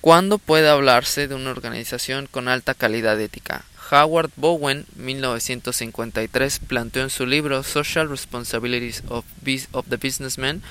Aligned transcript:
¿Cuándo 0.00 0.38
puede 0.38 0.68
hablarse 0.68 1.26
de 1.26 1.34
una 1.34 1.50
organización 1.50 2.28
con 2.30 2.46
alta 2.46 2.74
calidad 2.74 3.20
ética? 3.20 3.64
Howard 3.90 4.30
Bowen, 4.36 4.86
1953, 4.96 6.60
planteó 6.60 7.02
en 7.02 7.10
su 7.10 7.26
libro 7.26 7.62
Social 7.64 8.08
Responsibilities 8.08 9.02
of, 9.08 9.24
the 9.88 9.96
Businessman 9.96 10.62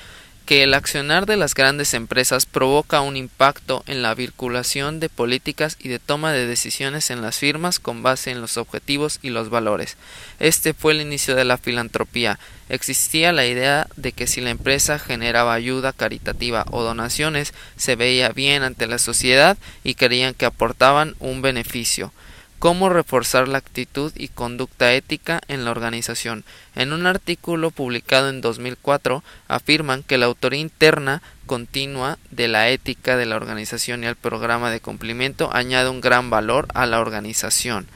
que 0.48 0.62
el 0.62 0.72
accionar 0.72 1.26
de 1.26 1.36
las 1.36 1.52
grandes 1.52 1.92
empresas 1.92 2.46
provoca 2.46 3.02
un 3.02 3.18
impacto 3.18 3.84
en 3.86 4.00
la 4.00 4.14
vinculación 4.14 4.98
de 4.98 5.10
políticas 5.10 5.76
y 5.78 5.88
de 5.90 5.98
toma 5.98 6.32
de 6.32 6.46
decisiones 6.46 7.10
en 7.10 7.20
las 7.20 7.36
firmas 7.36 7.78
con 7.78 8.02
base 8.02 8.30
en 8.30 8.40
los 8.40 8.56
objetivos 8.56 9.18
y 9.20 9.28
los 9.28 9.50
valores. 9.50 9.98
Este 10.40 10.72
fue 10.72 10.92
el 10.92 11.02
inicio 11.02 11.34
de 11.34 11.44
la 11.44 11.58
filantropía. 11.58 12.38
Existía 12.70 13.30
la 13.34 13.44
idea 13.44 13.88
de 13.96 14.12
que 14.12 14.26
si 14.26 14.40
la 14.40 14.48
empresa 14.48 14.98
generaba 14.98 15.52
ayuda 15.52 15.92
caritativa 15.92 16.64
o 16.70 16.82
donaciones, 16.82 17.52
se 17.76 17.94
veía 17.94 18.30
bien 18.30 18.62
ante 18.62 18.86
la 18.86 18.96
sociedad 18.96 19.58
y 19.84 19.96
creían 19.96 20.32
que 20.32 20.46
aportaban 20.46 21.14
un 21.18 21.42
beneficio. 21.42 22.10
Cómo 22.58 22.88
reforzar 22.88 23.46
la 23.46 23.58
actitud 23.58 24.12
y 24.16 24.28
conducta 24.28 24.92
ética 24.92 25.40
en 25.46 25.64
la 25.64 25.70
organización. 25.70 26.44
En 26.74 26.92
un 26.92 27.06
artículo 27.06 27.70
publicado 27.70 28.30
en 28.30 28.40
2004 28.40 29.22
afirman 29.46 30.02
que 30.02 30.18
la 30.18 30.26
autoría 30.26 30.60
interna 30.60 31.22
continua 31.46 32.18
de 32.32 32.48
la 32.48 32.68
ética 32.68 33.16
de 33.16 33.26
la 33.26 33.36
organización 33.36 34.02
y 34.02 34.06
el 34.06 34.16
programa 34.16 34.72
de 34.72 34.80
cumplimiento 34.80 35.54
añade 35.54 35.88
un 35.88 36.00
gran 36.00 36.30
valor 36.30 36.66
a 36.74 36.86
la 36.86 36.98
organización. 36.98 37.86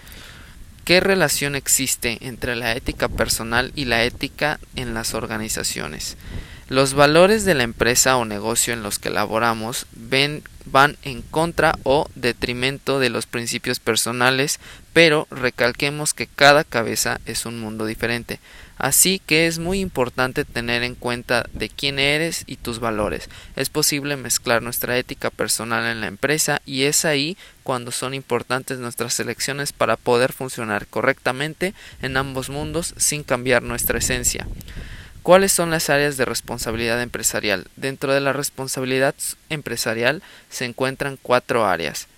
¿Qué 0.85 1.01
relación 1.01 1.55
existe 1.55 2.19
entre 2.21 2.55
la 2.57 2.75
ética 2.75 3.09
personal 3.09 3.73
y 3.75 3.85
la 3.85 4.05
ética 4.05 4.61
en 4.77 4.95
las 4.95 5.15
organizaciones? 5.15 6.17
Los 6.69 6.95
valores 6.95 7.45
de 7.45 7.55
la 7.55 7.65
empresa 7.65 8.17
o 8.17 8.25
negocio 8.25 8.73
en 8.73 8.83
los 8.83 8.99
que 8.99 9.11
laboramos 9.11 9.87
ven, 9.93 10.43
van 10.67 10.97
en 11.03 11.23
contra 11.23 11.75
o 11.83 12.09
detrimento 12.15 12.99
de 12.99 13.11
los 13.11 13.27
principios 13.27 13.81
personales, 13.81 14.61
pero 14.93 15.27
recalquemos 15.31 16.15
que 16.15 16.27
cada 16.27 16.65
cabeza 16.65 17.21
es 17.27 17.47
un 17.47 17.61
mundo 17.61 17.87
diferente. 17.87 18.41
Así 18.79 19.21
que 19.25 19.47
es 19.47 19.61
muy 19.61 19.79
importante 19.79 20.45
tener 20.45 20.83
en 20.83 20.97
cuenta 20.97 21.47
de 21.53 21.69
quién 21.69 22.01
eres 22.01 22.43
y 22.49 22.57
tus 22.57 22.81
valores. 22.81 23.29
Es 23.55 23.69
posible 23.69 24.17
mezclar 24.17 24.61
nuestra 24.61 24.99
ética 24.99 25.31
personal 25.31 25.87
en 25.87 26.01
la 26.01 26.09
empresa 26.09 26.61
y 26.67 26.83
es 26.83 27.05
ahí 27.05 27.37
cuando 27.63 27.93
son 27.93 28.13
importantes 28.13 28.79
nuestras 28.79 29.21
elecciones 29.21 29.73
para 29.73 29.97
poder 29.97 30.33
funcionar 30.33 30.89
correctamente 30.89 31.75
en 32.03 32.17
ambos 32.17 32.51
mundos 32.51 32.95
sin 32.97 33.23
cambiar 33.23 33.63
nuestra 33.63 33.99
esencia. 33.99 34.49
¿Cuáles 35.23 35.53
son 35.53 35.71
las 35.71 35.89
áreas 35.89 36.17
de 36.17 36.25
responsabilidad 36.25 37.01
empresarial? 37.01 37.69
Dentro 37.77 38.13
de 38.13 38.21
la 38.21 38.33
responsabilidad 38.33 39.15
empresarial 39.51 40.21
se 40.51 40.65
encuentran 40.65 41.17
cuatro 41.21 41.65
áreas. 41.65 42.09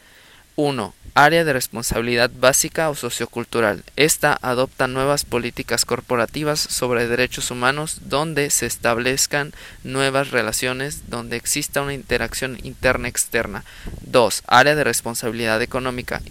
1. 0.56 0.94
Área 1.14 1.44
de 1.44 1.52
responsabilidad 1.52 2.30
básica 2.34 2.88
o 2.88 2.94
sociocultural. 2.94 3.84
Esta 3.97 4.38
adopta 4.41 4.86
nuevas 4.86 5.27
políticas 5.27 5.84
corporativas 5.84 6.60
sobre 6.60 7.06
derechos 7.06 7.50
humanos 7.50 7.98
donde 8.06 8.48
se 8.48 8.64
establezcan 8.64 9.52
nuevas 9.82 10.30
relaciones 10.30 11.10
donde 11.10 11.36
exista 11.36 11.82
una 11.82 11.92
interacción 11.92 12.58
interna-externa. 12.62 13.64
2. 14.00 14.44
Área 14.47 14.75
de 14.77 14.84
responsabilidad 14.84 15.60
económica. 15.60 16.22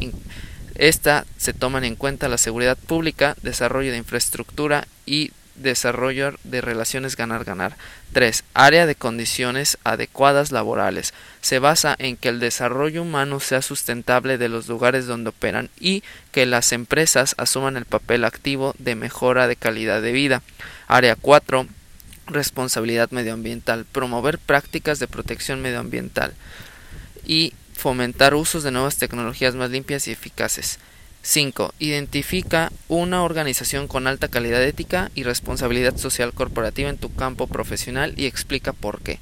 Esta 0.73 1.25
se 1.37 1.53
toman 1.53 1.83
en 1.83 1.95
cuenta 1.95 2.29
la 2.29 2.39
seguridad 2.39 2.77
pública, 2.79 3.35
desarrollo 3.43 3.91
de 3.91 3.97
infraestructura 3.97 4.87
y 5.05 5.33
desarrollo 5.55 6.33
de 6.43 6.61
relaciones 6.61 7.15
ganar-ganar. 7.15 7.75
3. 8.13 8.43
Área 8.53 8.85
de 8.85 8.95
condiciones 8.95 9.77
adecuadas 9.83 10.51
laborales. 10.51 11.13
Se 11.41 11.59
basa 11.59 11.95
en 11.99 12.17
que 12.17 12.29
el 12.29 12.39
desarrollo 12.39 13.01
humano 13.01 13.39
sea 13.39 13.61
sustentable 13.61 14.37
de 14.37 14.49
los 14.49 14.67
lugares 14.67 15.07
donde 15.07 15.29
operan 15.29 15.69
y 15.79 16.03
que 16.31 16.45
las 16.45 16.71
empresas 16.71 17.35
asuman 17.37 17.77
el 17.77 17.85
papel 17.85 18.25
activo 18.25 18.75
de 18.79 18.95
mejora 18.95 19.47
de 19.47 19.55
calidad 19.55 20.01
de 20.01 20.11
vida. 20.11 20.41
Área 20.87 21.15
4. 21.15 21.67
Responsabilidad 22.27 23.11
medioambiental. 23.11 23.85
Promover 23.85 24.39
prácticas 24.39 24.99
de 24.99 25.07
protección 25.07 25.61
medioambiental 25.61 26.33
y 27.25 27.53
fomentar 27.75 28.33
usos 28.33 28.63
de 28.63 28.71
nuevas 28.71 28.97
tecnologías 28.97 29.55
más 29.55 29.69
limpias 29.69 30.07
y 30.07 30.11
eficaces. 30.11 30.79
5. 31.23 31.73
Identifica 31.79 32.71
una 32.89 33.23
organización 33.23 33.87
con 33.87 34.07
alta 34.07 34.27
calidad 34.27 34.61
ética 34.61 35.09
y 35.15 35.23
responsabilidad 35.23 35.95
social 35.97 36.33
corporativa 36.33 36.89
en 36.89 36.97
tu 36.97 37.13
campo 37.15 37.47
profesional 37.47 38.13
y 38.17 38.25
explica 38.25 38.73
por 38.73 39.01
qué. 39.01 39.19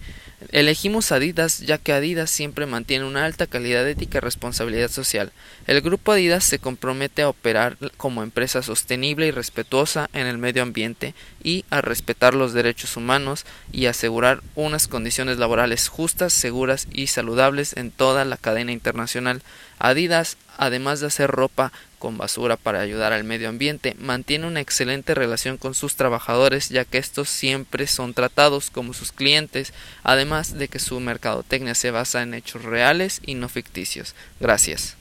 Elegimos 0.51 1.11
Adidas 1.11 1.59
ya 1.59 1.77
que 1.77 1.93
Adidas 1.93 2.31
siempre 2.31 2.65
mantiene 2.65 3.05
una 3.05 3.25
alta 3.25 3.45
calidad 3.45 3.87
ética 3.87 4.17
y 4.17 4.21
responsabilidad 4.21 4.89
social. 4.89 5.31
El 5.67 5.81
grupo 5.81 6.11
Adidas 6.11 6.43
se 6.43 6.57
compromete 6.57 7.21
a 7.21 7.29
operar 7.29 7.77
como 7.97 8.23
empresa 8.23 8.63
sostenible 8.63 9.27
y 9.27 9.31
respetuosa 9.31 10.09
en 10.13 10.25
el 10.25 10.39
medio 10.39 10.63
ambiente 10.63 11.13
y 11.43 11.63
a 11.69 11.81
respetar 11.81 12.33
los 12.33 12.53
derechos 12.53 12.97
humanos 12.97 13.45
y 13.71 13.85
asegurar 13.85 14.41
unas 14.55 14.87
condiciones 14.87 15.37
laborales 15.37 15.87
justas, 15.87 16.33
seguras 16.33 16.87
y 16.91 17.07
saludables 17.07 17.77
en 17.77 17.91
toda 17.91 18.25
la 18.25 18.37
cadena 18.37 18.71
internacional. 18.71 19.43
Adidas, 19.77 20.37
además 20.57 20.99
de 20.99 21.07
hacer 21.07 21.29
ropa 21.29 21.71
con 22.01 22.17
basura 22.17 22.57
para 22.57 22.81
ayudar 22.81 23.13
al 23.13 23.23
medio 23.23 23.47
ambiente, 23.47 23.95
mantiene 23.99 24.47
una 24.47 24.59
excelente 24.59 25.13
relación 25.13 25.57
con 25.57 25.75
sus 25.75 25.95
trabajadores 25.95 26.69
ya 26.69 26.83
que 26.83 26.97
estos 26.97 27.29
siempre 27.29 27.85
son 27.85 28.15
tratados 28.15 28.71
como 28.71 28.93
sus 28.93 29.11
clientes, 29.11 29.71
además 30.01 30.57
de 30.57 30.67
que 30.67 30.79
su 30.79 30.99
mercadotecnia 30.99 31.75
se 31.75 31.91
basa 31.91 32.23
en 32.23 32.33
hechos 32.33 32.63
reales 32.63 33.21
y 33.23 33.35
no 33.35 33.47
ficticios. 33.47 34.15
Gracias. 34.39 35.00